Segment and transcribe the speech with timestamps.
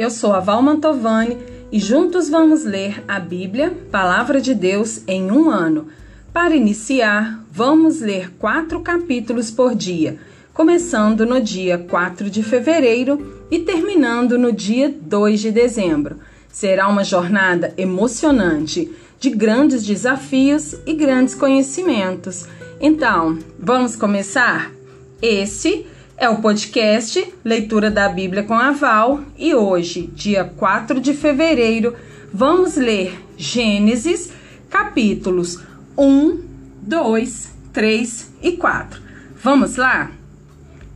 [0.00, 1.36] Eu sou a Val Mantovani
[1.70, 5.88] e juntos vamos ler a Bíblia, Palavra de Deus, em um ano.
[6.32, 10.18] Para iniciar, vamos ler quatro capítulos por dia,
[10.54, 16.16] começando no dia 4 de fevereiro e terminando no dia 2 de dezembro.
[16.50, 22.46] Será uma jornada emocionante, de grandes desafios e grandes conhecimentos.
[22.80, 24.72] Então, vamos começar?
[25.20, 25.84] Esse
[26.20, 31.96] é o podcast Leitura da Bíblia com a Val e hoje, dia 4 de fevereiro,
[32.30, 34.30] vamos ler Gênesis,
[34.68, 35.58] capítulos
[35.96, 36.38] 1,
[36.82, 39.00] 2, 3 e 4.
[39.42, 40.12] Vamos lá?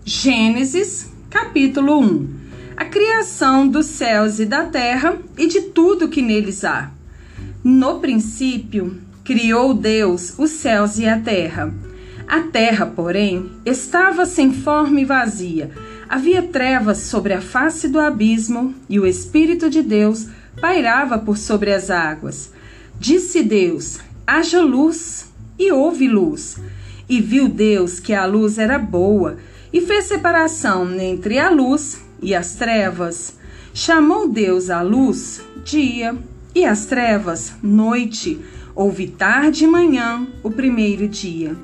[0.05, 2.35] Gênesis, capítulo 1.
[2.77, 6.91] A criação dos céus e da terra e de tudo que neles há.
[7.65, 11.73] No princípio, criou Deus os céus e a terra.
[12.27, 15.71] A terra, porém, estava sem forma e vazia.
[16.09, 20.29] Havia trevas sobre a face do abismo e o Espírito de Deus
[20.61, 22.53] pairava por sobre as águas.
[22.99, 25.27] Disse Deus: haja luz,
[25.59, 26.57] e houve luz.
[27.09, 29.37] E viu Deus que a luz era boa,
[29.73, 33.37] e fez separação entre a luz e as trevas.
[33.75, 36.17] Chamou Deus a luz dia,
[36.55, 38.41] e as trevas noite.
[38.75, 41.57] Houve tarde e manhã o primeiro dia.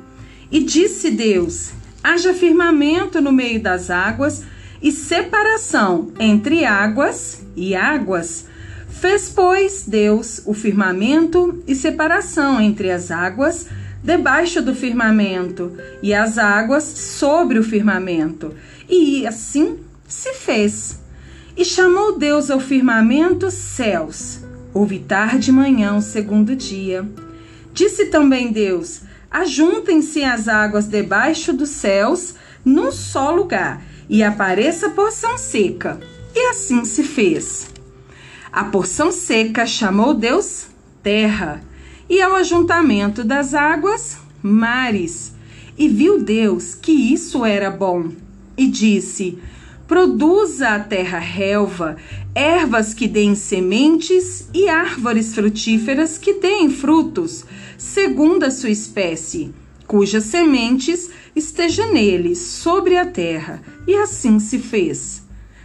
[0.51, 1.71] E disse Deus:
[2.03, 4.45] haja firmamento no meio das águas
[4.83, 8.47] e separação entre águas e águas.
[8.89, 13.67] Fez, pois, Deus o firmamento e separação entre as águas
[14.03, 18.55] debaixo do firmamento e as águas sobre o firmamento.
[18.89, 19.79] E assim
[20.09, 20.99] se fez.
[21.57, 24.41] E chamou Deus ao firmamento céus.
[24.73, 27.07] Houve tarde e manhã o segundo dia.
[27.73, 35.39] Disse também Deus: ajuntem-se as águas debaixo dos céus num só lugar, e apareça porção
[35.39, 36.01] seca.
[36.35, 37.71] E assim se fez.
[38.53, 40.67] A porção seca chamou Deus
[41.03, 41.63] terra,
[42.09, 45.33] e ao ajuntamento das águas, mares.
[45.79, 48.11] E viu Deus que isso era bom,
[48.57, 49.39] e disse:
[49.87, 51.97] Produza a terra relva,
[52.35, 57.45] ervas que deem sementes e árvores frutíferas que deem frutos
[57.81, 59.55] segundo a sua espécie,
[59.87, 63.63] cujas sementes esteja nele, sobre a terra.
[63.87, 65.23] E assim se fez.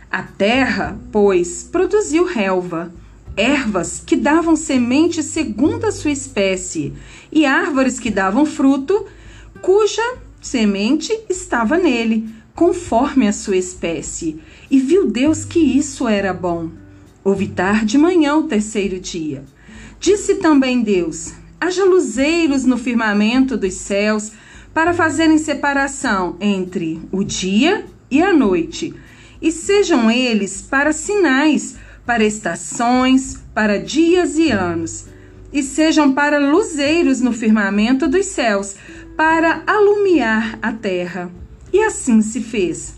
[0.10, 2.94] A terra, pois, produziu relva,
[3.36, 6.94] ervas que davam semente segundo a sua espécie,
[7.30, 9.06] e árvores que davam fruto,
[9.62, 14.40] cuja semente estava nele, conforme a sua espécie.
[14.72, 16.70] E viu Deus que isso era bom.
[17.26, 19.44] Houve tarde de manhã o terceiro dia.
[20.00, 24.32] Disse também Deus: haja luzeiros no firmamento dos céus
[24.74, 28.94] para fazerem separação entre o dia e a noite,
[29.42, 35.06] e sejam eles para sinais, para estações, para dias e anos,
[35.52, 38.76] e sejam para luzeiros no firmamento dos céus,
[39.16, 41.32] para alumiar a terra.
[41.72, 42.96] E assim se fez.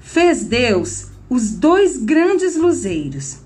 [0.00, 3.38] Fez Deus os dois grandes luzeiros,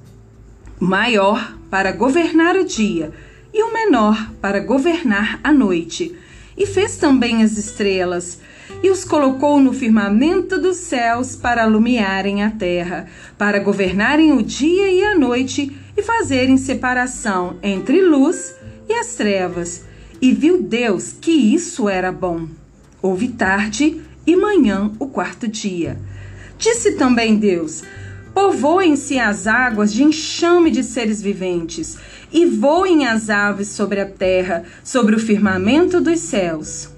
[0.81, 3.13] maior para governar o dia
[3.55, 6.15] e o menor para governar a noite.
[6.57, 8.41] E fez também as estrelas,
[8.83, 13.07] e os colocou no firmamento dos céus para alumiarem a terra,
[13.39, 18.55] para governarem o dia e a noite, e fazerem separação entre luz
[18.89, 19.85] e as trevas.
[20.21, 22.49] E viu Deus que isso era bom.
[23.01, 25.99] Houve tarde e manhã o quarto dia.
[26.59, 27.83] Disse também Deus:
[28.35, 31.97] Povoem-se as águas de enxame de seres viventes,
[32.33, 36.89] e voem as aves sobre a terra, sobre o firmamento dos céus.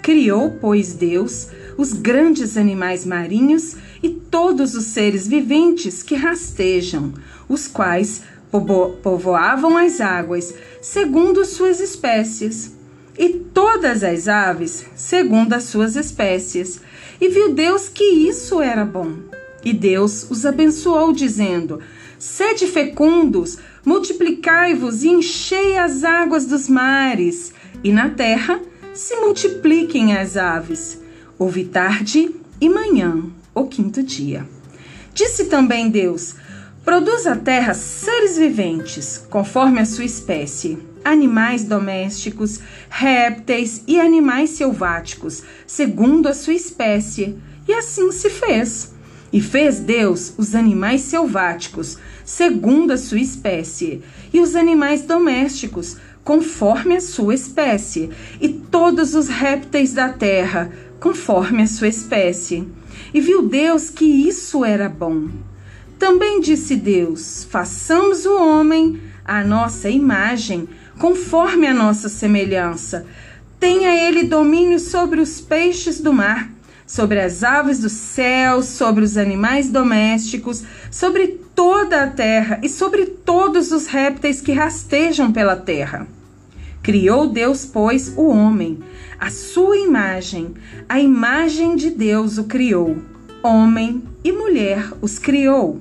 [0.00, 7.12] Criou, pois, Deus os grandes animais marinhos e todos os seres viventes que rastejam,
[7.48, 8.22] os quais
[9.02, 12.72] povoavam as águas, segundo suas espécies,
[13.18, 16.80] e todas as aves, segundo as suas espécies.
[17.20, 19.12] E viu Deus que isso era bom.
[19.64, 21.80] E Deus os abençoou, dizendo:
[22.18, 27.52] Sede fecundos, multiplicai-vos e enchei as águas dos mares,
[27.82, 28.60] e na terra
[28.92, 31.00] se multipliquem as aves.
[31.38, 32.30] Houve tarde
[32.60, 33.24] e manhã,
[33.54, 34.46] o quinto dia.
[35.12, 36.36] Disse também Deus:
[36.84, 45.42] Produz a terra seres viventes, conforme a sua espécie, animais domésticos, répteis e animais selváticos,
[45.66, 47.36] segundo a sua espécie.
[47.66, 48.93] E assim se fez.
[49.34, 54.00] E fez Deus os animais selváticos, segundo a sua espécie,
[54.32, 58.10] e os animais domésticos, conforme a sua espécie,
[58.40, 60.70] e todos os répteis da terra,
[61.00, 62.68] conforme a sua espécie.
[63.12, 65.26] E viu Deus que isso era bom.
[65.98, 73.04] Também disse Deus: façamos o homem à nossa imagem, conforme a nossa semelhança.
[73.58, 76.54] Tenha ele domínio sobre os peixes do mar,
[76.94, 80.62] sobre as aves do céu, sobre os animais domésticos,
[80.92, 86.06] sobre toda a terra e sobre todos os répteis que rastejam pela terra.
[86.84, 88.78] Criou Deus, pois, o homem,
[89.18, 90.54] a sua imagem,
[90.88, 92.98] a imagem de Deus o criou.
[93.42, 95.80] Homem e mulher os criou.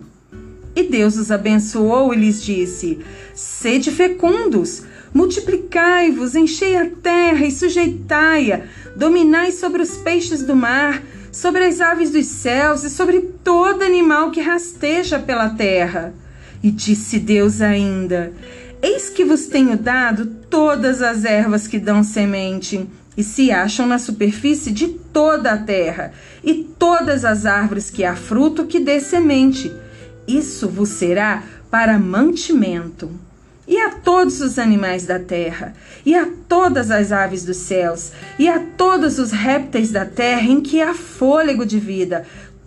[0.75, 2.97] E Deus os abençoou e lhes disse:
[3.35, 4.81] Sede fecundos,
[5.13, 8.63] multiplicai-vos, enchei a terra e sujeitai-a,
[8.95, 11.01] dominai sobre os peixes do mar,
[11.31, 16.13] sobre as aves dos céus e sobre todo animal que rasteja pela terra.
[16.61, 18.31] E disse Deus ainda:
[18.81, 23.99] Eis que vos tenho dado todas as ervas que dão semente e se acham na
[23.99, 26.13] superfície de toda a terra,
[26.43, 29.71] e todas as árvores que há fruto que dê semente.
[30.27, 33.11] Isso vos será para mantimento.
[33.67, 35.73] E a todos os animais da terra,
[36.05, 40.59] e a todas as aves dos céus, e a todos os répteis da terra em
[40.59, 42.25] que há fôlego de vida,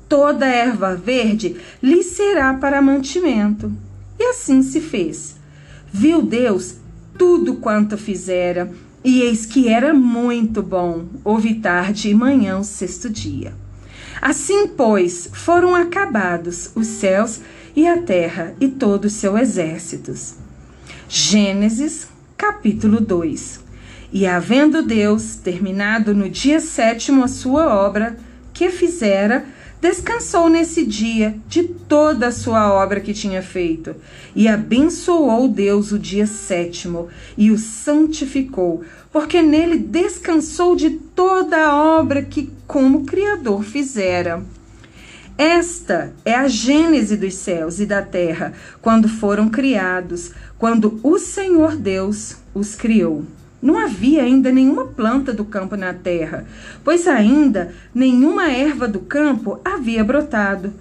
[0.08, 3.70] toda erva verde lhe será para mantimento.
[4.18, 5.36] E assim se fez.
[5.92, 6.76] Viu Deus
[7.18, 8.70] tudo quanto fizera,
[9.04, 11.04] e eis que era muito bom.
[11.22, 13.52] Houve tarde e manhã o sexto dia.
[14.20, 17.40] Assim, pois, foram acabados os céus
[17.74, 20.45] e a terra e todos os seus exércitos.
[21.08, 23.60] Gênesis, capítulo 2.
[24.12, 28.16] E havendo Deus terminado no dia sétimo a sua obra
[28.52, 29.46] que fizera,
[29.80, 33.94] descansou nesse dia de toda a sua obra que tinha feito,
[34.34, 37.06] e abençoou Deus o dia sétimo
[37.38, 38.82] e o santificou,
[39.12, 44.42] porque nele descansou de toda a obra que, como Criador, fizera.
[45.38, 51.76] Esta é a gênese dos céus e da terra, quando foram criados, quando o Senhor
[51.76, 53.22] Deus os criou.
[53.60, 56.46] Não havia ainda nenhuma planta do campo na terra,
[56.82, 60.72] pois ainda nenhuma erva do campo havia brotado,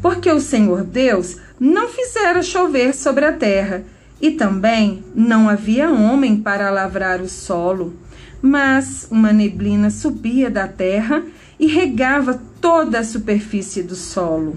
[0.00, 3.82] porque o Senhor Deus não fizera chover sobre a terra,
[4.20, 7.94] e também não havia homem para lavrar o solo.
[8.40, 11.22] Mas uma neblina subia da terra
[11.58, 14.56] e regava toda a superfície do solo.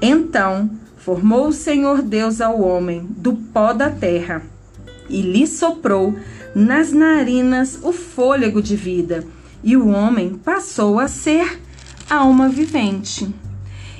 [0.00, 4.40] Então formou o Senhor Deus ao homem do pó da terra
[5.10, 6.14] e lhe soprou
[6.54, 9.24] nas narinas o fôlego de vida,
[9.64, 11.60] e o homem passou a ser
[12.08, 13.28] alma vivente.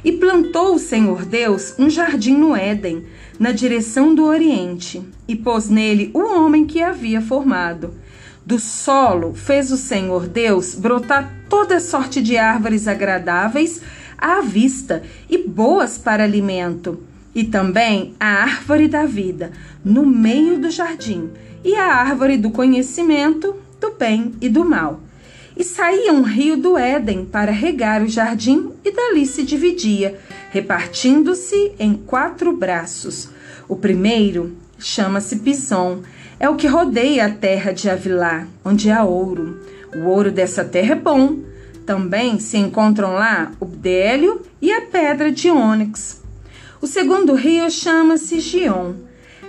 [0.04, 3.04] E plantou o Senhor Deus um jardim no Éden,
[3.36, 7.94] na direção do Oriente, e pôs nele o homem que havia formado.
[8.46, 13.80] Do solo fez o Senhor Deus brotar toda sorte de árvores agradáveis
[14.18, 17.02] à vista e boas para alimento,
[17.34, 19.50] e também a árvore da vida
[19.82, 21.30] no meio do jardim,
[21.64, 25.00] e a árvore do conhecimento do bem e do mal.
[25.56, 30.20] E saía um rio do Éden para regar o jardim, e dali se dividia,
[30.50, 33.30] repartindo-se em quatro braços.
[33.66, 36.02] O primeiro chama-se Pison,
[36.44, 39.58] é o que rodeia a terra de Avilá, onde há ouro.
[39.96, 41.38] O ouro dessa terra é bom.
[41.86, 46.22] Também se encontram lá o bdélio e a pedra de ônix.
[46.82, 48.92] O segundo rio chama-se Gion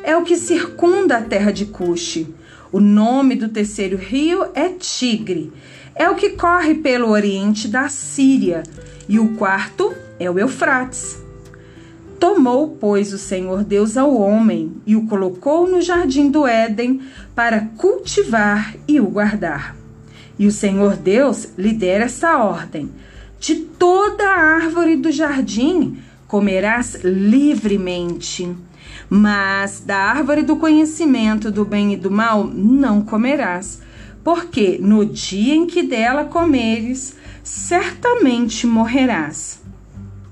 [0.06, 2.34] é o que circunda a terra de Cuxi.
[2.72, 5.52] O nome do terceiro rio é Tigre,
[5.96, 8.64] é o que corre pelo oriente da Síria.
[9.10, 11.25] E o quarto é o Eufrates.
[12.20, 17.02] Tomou, pois, o Senhor Deus ao homem e o colocou no jardim do Éden
[17.36, 19.76] para cultivar e o guardar.
[20.38, 22.90] E o Senhor Deus lhe dera essa ordem:
[23.40, 28.56] De toda a árvore do jardim comerás livremente
[29.10, 33.82] mas da árvore do conhecimento do bem e do mal não comerás,
[34.24, 39.62] porque no dia em que dela comeres, certamente morrerás.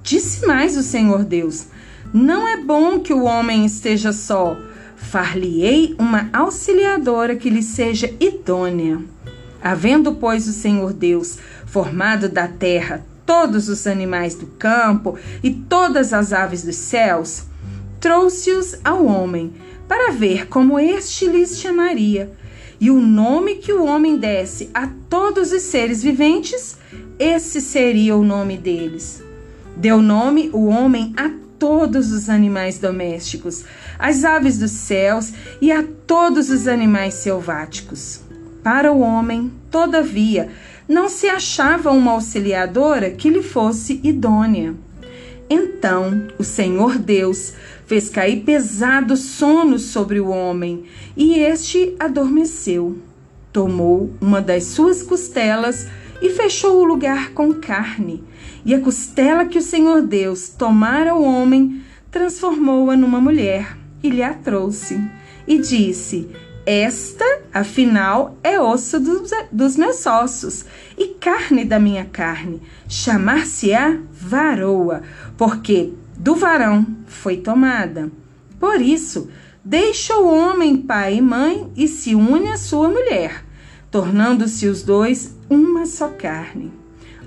[0.01, 1.67] Disse mais o Senhor Deus:
[2.13, 4.55] Não é bom que o homem esteja só.
[4.95, 9.01] Far-lhe-ei uma auxiliadora que lhe seja idônea.
[9.61, 16.13] Havendo, pois, o Senhor Deus formado da terra todos os animais do campo e todas
[16.13, 17.45] as aves dos céus,
[17.99, 19.53] trouxe-os ao homem,
[19.87, 22.31] para ver como este lhes chamaria.
[22.79, 26.77] E o nome que o homem desse a todos os seres viventes,
[27.17, 29.23] esse seria o nome deles.
[29.75, 31.31] Deu nome o homem a
[31.63, 33.63] todos os animais domésticos,
[33.97, 38.19] às aves dos céus e a todos os animais selváticos.
[38.61, 40.49] Para o homem, todavia,
[40.89, 44.75] não se achava uma auxiliadora que lhe fosse idônea.
[45.49, 47.53] Então o Senhor Deus
[47.85, 50.83] fez cair pesado sono sobre o homem
[51.15, 52.97] e este adormeceu.
[53.53, 55.87] Tomou uma das suas costelas
[56.21, 58.21] e fechou o lugar com carne.
[58.65, 64.23] E a costela que o Senhor Deus tomara ao homem, transformou-a numa mulher e lhe
[64.23, 64.99] a trouxe.
[65.45, 66.29] E disse:
[66.65, 70.65] Esta, afinal, é osso dos, dos meus ossos
[70.97, 72.61] e carne da minha carne.
[72.87, 75.01] Chamar-se-á varoa,
[75.37, 78.09] porque do varão foi tomada.
[78.59, 79.29] Por isso,
[79.63, 83.43] deixa o homem pai e mãe e se une à sua mulher,
[83.91, 86.71] tornando-se os dois uma só carne.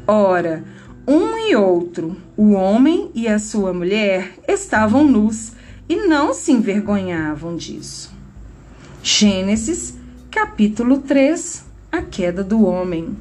[0.07, 0.65] Ora,
[1.07, 5.53] um e outro, o homem e a sua mulher, estavam nus
[5.89, 8.13] e não se envergonhavam disso.
[9.03, 9.95] Gênesis,
[10.31, 13.17] capítulo 3 A queda do homem.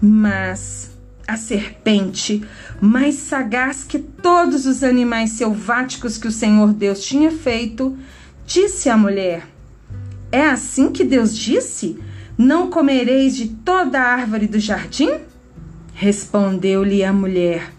[0.00, 0.90] Mas
[1.26, 2.42] a serpente,
[2.80, 7.96] mais sagaz que todos os animais selváticos que o Senhor Deus tinha feito,
[8.44, 9.46] disse à mulher:
[10.32, 11.96] É assim que Deus disse?
[12.36, 15.27] Não comereis de toda a árvore do jardim?
[16.00, 17.72] Respondeu-lhe a mulher: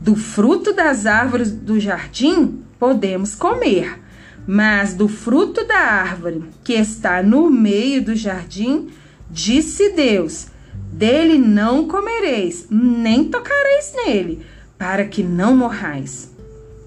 [0.00, 4.00] Do fruto das árvores do jardim podemos comer,
[4.46, 8.88] mas do fruto da árvore que está no meio do jardim,
[9.30, 10.46] disse Deus:
[10.90, 14.42] Dele não comereis, nem tocareis nele,
[14.78, 16.30] para que não morrais.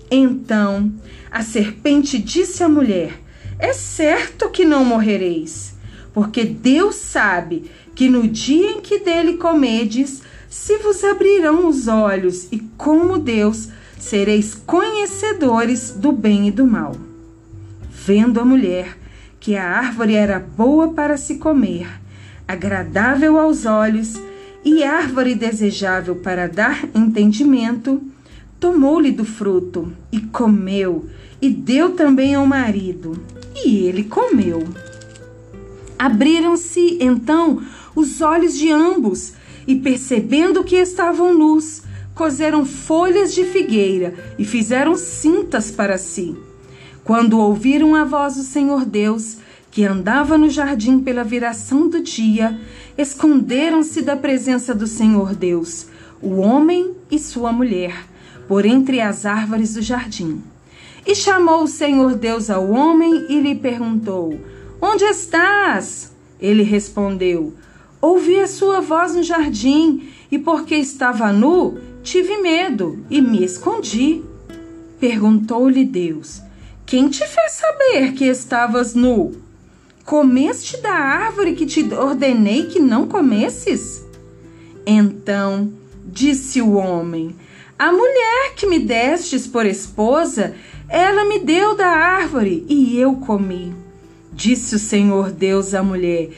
[0.09, 0.91] Então
[1.29, 3.21] a serpente disse à mulher:
[3.59, 5.75] É certo que não morrereis,
[6.15, 12.47] porque Deus sabe que no dia em que dele comedes, se vos abrirão os olhos
[12.51, 16.95] e, como Deus, sereis conhecedores do bem e do mal.
[17.89, 18.95] Vendo a mulher
[19.39, 21.87] que a árvore era boa para se comer,
[22.47, 24.13] agradável aos olhos
[24.63, 27.99] e árvore desejável para dar entendimento,
[28.59, 31.09] tomou-lhe do fruto e comeu,
[31.41, 33.19] e deu também ao marido,
[33.65, 34.63] e ele comeu.
[35.97, 37.59] Abriram-se então
[37.95, 39.33] os olhos de ambos
[39.67, 46.35] e percebendo que estavam nus, coseram folhas de figueira e fizeram cintas para si.
[47.03, 49.37] Quando ouviram a voz do Senhor Deus,
[49.71, 52.59] que andava no jardim pela viração do dia,
[52.97, 55.87] esconderam-se da presença do Senhor Deus,
[56.21, 58.05] o homem e sua mulher,
[58.47, 60.41] por entre as árvores do jardim.
[61.05, 64.39] E chamou o Senhor Deus ao homem e lhe perguntou:
[64.79, 66.13] Onde estás?
[66.39, 67.53] Ele respondeu:
[68.03, 74.21] Ouvi a sua voz no jardim, e porque estava nu, tive medo e me escondi.
[74.99, 76.41] Perguntou-lhe Deus:
[76.85, 79.31] Quem te fez saber que estavas nu?
[80.03, 84.03] Comeste da árvore que te ordenei que não comesses?
[84.85, 85.71] Então
[86.05, 87.33] disse o homem:
[87.79, 90.53] A mulher que me destes por esposa,
[90.89, 93.73] ela me deu da árvore e eu comi.
[94.33, 96.31] Disse o Senhor Deus à mulher: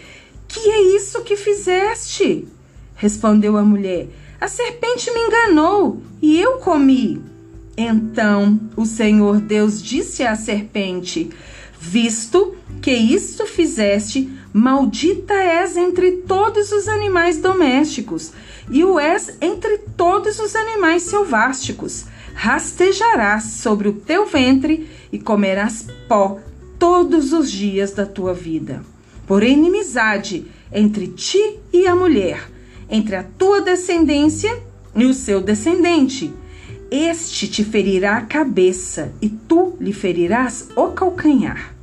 [0.47, 2.47] que é isso que fizeste?
[2.95, 4.07] Respondeu a mulher:
[4.39, 7.21] A serpente me enganou e eu comi.
[7.77, 11.29] Então o Senhor Deus disse à serpente:
[11.79, 18.31] Visto que isto fizeste, maldita és entre todos os animais domésticos,
[18.69, 22.05] e o és entre todos os animais selvásticos.
[22.33, 26.39] Rastejarás sobre o teu ventre e comerás pó
[26.77, 28.83] todos os dias da tua vida
[29.27, 32.49] por inimizade entre ti e a mulher,
[32.89, 34.57] entre a tua descendência
[34.95, 36.33] e o seu descendente.
[36.91, 41.73] Este te ferirá a cabeça e tu lhe ferirás o calcanhar.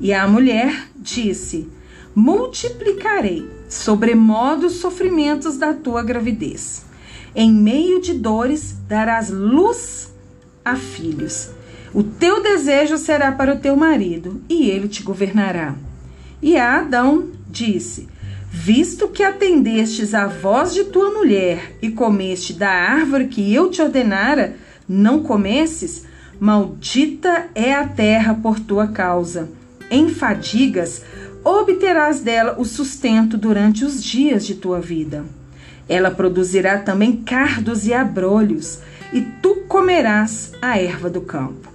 [0.00, 1.68] E a mulher disse:
[2.14, 6.84] Multiplicarei sobremodo os sofrimentos da tua gravidez.
[7.34, 10.12] Em meio de dores darás luz
[10.64, 11.50] a filhos.
[11.94, 15.74] O teu desejo será para o teu marido, e ele te governará.
[16.42, 18.08] E a Adão disse:
[18.50, 23.80] Visto que atendestes à voz de tua mulher e comeste da árvore que eu te
[23.80, 24.56] ordenara,
[24.88, 26.04] não comesses,
[26.40, 29.48] maldita é a terra por tua causa.
[29.88, 31.04] Em fadigas
[31.44, 35.24] obterás dela o sustento durante os dias de tua vida.
[35.88, 38.80] Ela produzirá também cardos e abrolhos,
[39.12, 41.70] e tu comerás a erva do campo.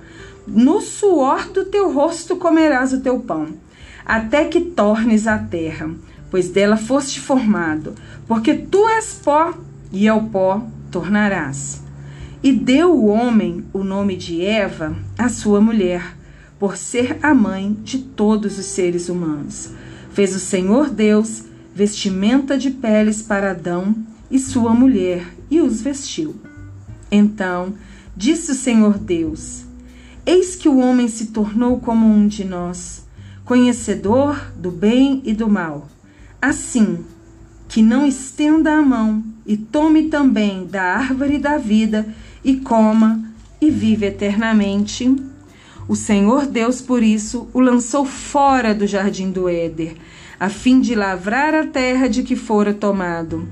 [0.46, 3.67] No suor do teu rosto comerás o teu pão
[4.08, 5.90] até que tornes a terra,
[6.32, 7.94] pois dela foste formado,
[8.26, 9.54] porque tu és pó,
[9.92, 11.82] e ao pó tornarás.
[12.42, 16.16] E deu o homem o nome de Eva à sua mulher,
[16.58, 19.72] por ser a mãe de todos os seres humanos.
[20.12, 21.44] Fez o Senhor Deus
[21.76, 23.94] vestimenta de peles para Adão
[24.32, 26.36] e sua mulher, e os vestiu.
[27.12, 27.74] Então
[28.18, 29.64] Disse o Senhor Deus:
[30.26, 33.04] Eis que o homem se tornou como um de nós,
[33.48, 35.88] conhecedor do bem e do mal.
[36.42, 37.06] Assim,
[37.70, 42.13] que não estenda a mão e tome também da árvore da vida
[42.44, 43.24] e coma
[43.62, 45.16] e vive eternamente.
[45.88, 49.96] O Senhor Deus, por isso, o lançou fora do jardim do Éder,
[50.38, 53.48] a fim de lavrar a terra de que fora tomado.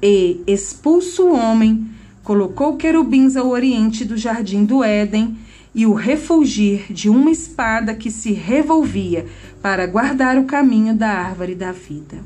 [0.00, 1.84] E, expulso o homem,
[2.22, 5.36] colocou querubins ao oriente do jardim do Éden
[5.74, 9.26] e o refulgir de uma espada que se revolvia
[9.62, 12.18] para guardar o caminho da árvore da vida.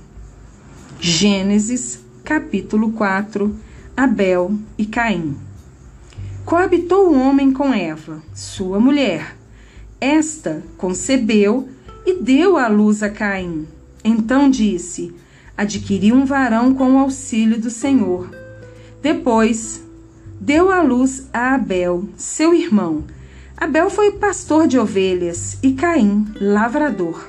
[0.99, 3.55] Gênesis, capítulo 4
[3.97, 5.37] Abel e Caim.
[6.45, 9.37] Coabitou o homem com Eva, sua mulher.
[10.01, 11.69] Esta concebeu
[12.05, 13.67] e deu à luz a Caim.
[14.05, 15.15] Então disse:
[15.57, 18.31] Adquiri um varão com o auxílio do Senhor.
[19.01, 19.83] Depois
[20.41, 23.05] deu à luz a Abel, seu irmão.
[23.59, 27.27] Abel foi pastor de ovelhas e Caim, lavrador.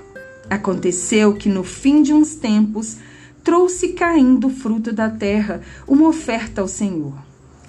[0.49, 2.97] Aconteceu que no fim de uns tempos
[3.45, 7.13] trouxe Caim do fruto da terra uma oferta ao Senhor.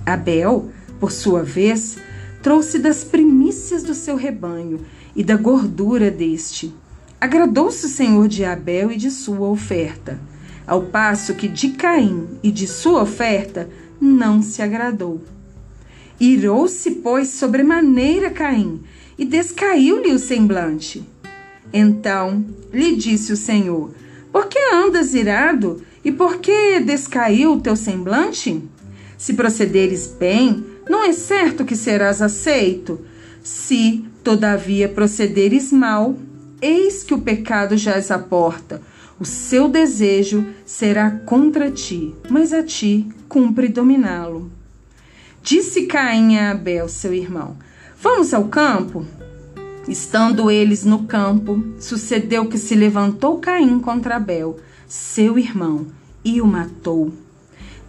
[0.05, 1.99] Abel, por sua vez,
[2.43, 4.85] trouxe das primícias do seu rebanho
[5.15, 6.75] e da gordura deste.
[7.21, 10.19] Agradou-se o Senhor de Abel e de sua oferta,
[10.67, 15.23] ao passo que de Caim e de sua oferta não se agradou.
[16.21, 18.81] Irou-se, pois, sobremaneira Caim,
[19.19, 21.05] e descaiu-lhe o semblante.
[21.73, 23.93] Então lhe disse o Senhor:
[24.33, 25.83] Por que andas irado?
[26.05, 28.63] E por que descaiu o teu semblante?
[29.17, 33.01] Se procederes bem, não é certo que serás aceito.
[33.43, 36.17] Se, todavia, procederes mal,
[36.63, 38.81] eis que o pecado jaz à porta.
[39.21, 44.51] O seu desejo será contra ti, mas a ti cumpre dominá-lo.
[45.43, 47.57] Disse Caim a Abel, seu irmão:
[48.01, 49.07] Vamos ao campo?
[49.89, 55.87] Estando eles no campo, sucedeu que se levantou Caim contra Abel, seu irmão,
[56.25, 57.13] e o matou.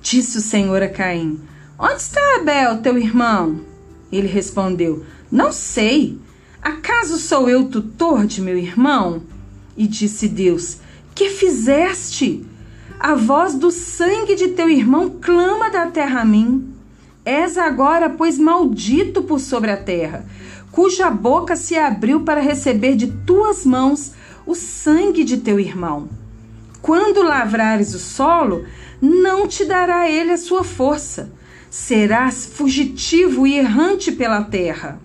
[0.02, 1.40] Disse o Senhor a Caim:
[1.78, 3.62] Onde está Abel, teu irmão?
[4.12, 6.18] Ele respondeu: Não sei.
[6.62, 9.22] Acaso sou eu tutor de meu irmão?
[9.76, 10.78] E disse Deus:
[11.14, 12.46] Que fizeste?
[13.00, 16.74] A voz do sangue de teu irmão clama da terra a mim.
[17.30, 20.26] És agora, pois, maldito por sobre a terra
[20.72, 24.14] cuja boca se abriu para receber de tuas mãos
[24.48, 26.10] o sangue de teu irmão.
[26.82, 28.66] Quando lavrares o solo,
[29.00, 31.32] não te dará ele a sua força.
[31.70, 35.00] Serás fugitivo e errante pela terra.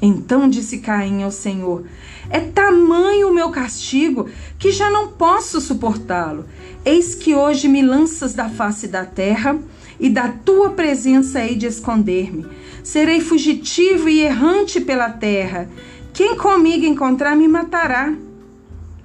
[0.00, 1.84] Então disse Caim ao Senhor:
[2.30, 4.28] É tamanho o meu castigo
[4.60, 6.44] que já não posso suportá-lo.
[6.84, 9.58] Eis que hoje me lanças da face da terra
[10.02, 12.44] e da tua presença hei de esconder-me.
[12.82, 15.70] Serei fugitivo e errante pela terra.
[16.12, 18.12] Quem comigo encontrar me matará.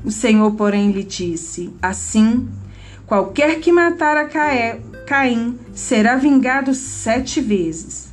[0.03, 2.47] O Senhor, porém, lhe disse: Assim,
[3.05, 4.25] qualquer que matar a
[5.05, 8.09] Caim será vingado sete vezes.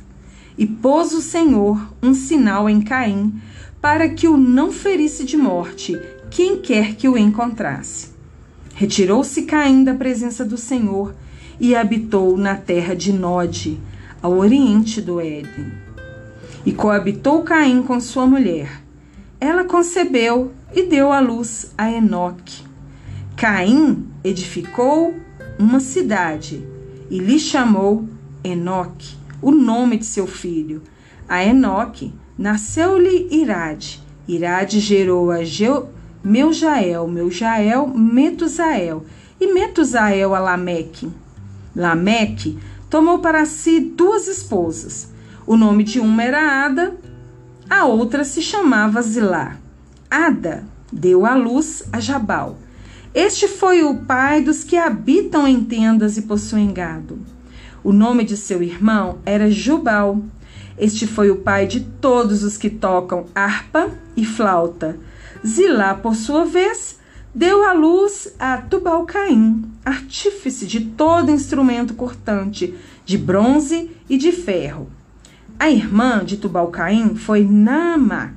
[0.55, 3.33] E pôs o Senhor um sinal em Caim,
[3.81, 8.09] para que o não ferisse de morte, quem quer que o encontrasse.
[8.75, 11.15] Retirou-se Caim da presença do Senhor
[11.59, 13.79] e habitou na terra de Nod,
[14.21, 15.71] ao oriente do Éden.
[16.65, 18.81] E coabitou Caim com sua mulher.
[19.39, 22.63] Ela concebeu e deu à luz a Enoque.
[23.35, 25.13] Caim edificou
[25.59, 26.65] uma cidade
[27.09, 28.07] e lhe chamou
[28.43, 30.81] Enoque, o nome de seu filho.
[31.27, 34.01] A Enoque nasceu-lhe Irade.
[34.27, 35.89] Irade gerou a Geu,
[36.23, 39.05] Meujael, Meujael, Metusael
[39.39, 41.07] e Metusael a Lameque.
[41.75, 42.57] Lameque
[42.89, 45.09] tomou para si duas esposas.
[45.45, 46.95] O nome de uma era Ada,
[47.69, 49.57] a outra se chamava Zilá.
[50.09, 52.57] Ada deu à luz a Jabal.
[53.13, 57.19] Este foi o pai dos que habitam em tendas e possuem gado.
[57.83, 60.21] O nome de seu irmão era Jubal.
[60.77, 64.97] Este foi o pai de todos os que tocam harpa e flauta.
[65.45, 66.99] Zilá, por sua vez,
[67.35, 72.73] deu à luz a Tubal-Caim, artífice de todo instrumento cortante,
[73.05, 74.89] de bronze e de ferro.
[75.59, 78.31] A irmã de Tubal-Caim foi Naamá,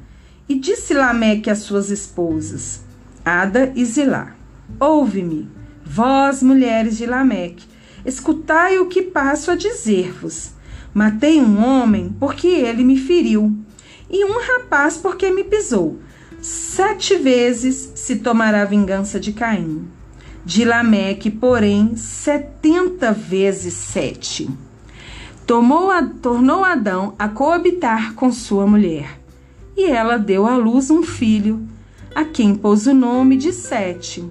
[0.49, 2.83] e disse Lameque às suas esposas,
[3.25, 4.35] Ada e Zilá:
[4.81, 5.49] Ouve-me,
[5.85, 7.67] vós, mulheres de Lameque,
[8.05, 10.53] escutai o que passo a dizer-vos.
[10.93, 13.57] Matei um homem porque ele me feriu,
[14.11, 16.01] e um rapaz porque me pisou.
[16.41, 19.89] Sete vezes se tomará vingança de Caim.
[20.45, 24.49] De Lameque, porém, setenta vezes sete.
[25.45, 29.19] tomou a, tornou Adão a coabitar com sua mulher.
[29.77, 31.67] E ela deu à luz um filho,
[32.15, 34.25] a quem pôs o nome de Sete,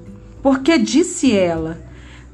[0.44, 1.82] porque disse ela: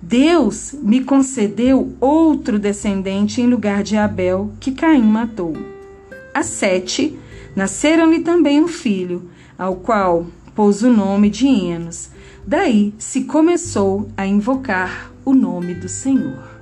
[0.01, 5.55] Deus me concedeu outro descendente em lugar de Abel, que Caim matou.
[6.33, 7.17] A Sete
[7.55, 12.11] nasceram-lhe também um filho, ao qual pôs o nome de Enos.
[12.45, 16.53] Daí se começou a invocar o nome do Senhor.